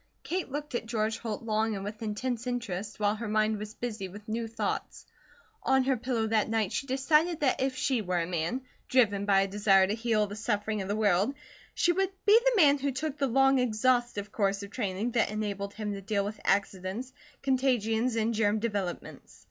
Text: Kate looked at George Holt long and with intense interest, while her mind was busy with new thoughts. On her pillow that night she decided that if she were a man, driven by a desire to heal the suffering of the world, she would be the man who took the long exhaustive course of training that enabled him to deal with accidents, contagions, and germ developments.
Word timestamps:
Kate 0.23 0.51
looked 0.51 0.73
at 0.73 0.87
George 0.87 1.19
Holt 1.19 1.43
long 1.43 1.75
and 1.75 1.83
with 1.83 2.01
intense 2.01 2.47
interest, 2.47 2.99
while 2.99 3.13
her 3.13 3.27
mind 3.27 3.59
was 3.59 3.75
busy 3.75 4.07
with 4.07 4.27
new 4.27 4.47
thoughts. 4.47 5.05
On 5.61 5.83
her 5.83 5.95
pillow 5.95 6.25
that 6.25 6.49
night 6.49 6.71
she 6.71 6.87
decided 6.87 7.41
that 7.41 7.61
if 7.61 7.75
she 7.75 8.01
were 8.01 8.17
a 8.19 8.25
man, 8.25 8.61
driven 8.89 9.27
by 9.27 9.41
a 9.41 9.47
desire 9.47 9.85
to 9.85 9.93
heal 9.93 10.25
the 10.25 10.35
suffering 10.35 10.81
of 10.81 10.87
the 10.87 10.95
world, 10.95 11.35
she 11.75 11.91
would 11.91 12.09
be 12.25 12.39
the 12.43 12.57
man 12.59 12.79
who 12.79 12.91
took 12.91 13.19
the 13.19 13.27
long 13.27 13.59
exhaustive 13.59 14.31
course 14.31 14.63
of 14.63 14.71
training 14.71 15.11
that 15.11 15.29
enabled 15.29 15.75
him 15.75 15.93
to 15.93 16.01
deal 16.01 16.25
with 16.25 16.41
accidents, 16.43 17.13
contagions, 17.43 18.15
and 18.15 18.33
germ 18.33 18.57
developments. 18.57 19.39